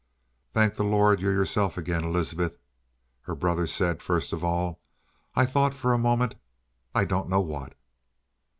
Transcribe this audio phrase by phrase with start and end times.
[0.51, 2.57] "Thank the Lord you're yourself again, Elizabeth,"
[3.25, 4.79] her brother said first of all.
[5.35, 6.33] "I thought for a moment
[6.95, 7.73] I don't know what!"